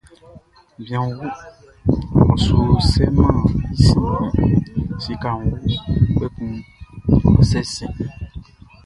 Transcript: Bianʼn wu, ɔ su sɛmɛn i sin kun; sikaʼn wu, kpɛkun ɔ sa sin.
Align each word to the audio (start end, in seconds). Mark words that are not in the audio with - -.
Bianʼn 0.83 1.17
wu, 1.17 1.27
ɔ 2.33 2.35
su 2.43 2.55
sɛmɛn 2.91 3.35
i 3.73 3.83
sin 3.83 4.03
kun; 4.17 4.31
sikaʼn 5.03 5.37
wu, 5.43 5.55
kpɛkun 6.15 6.53
ɔ 7.39 7.41
sa 7.49 7.61
sin. 7.73 7.93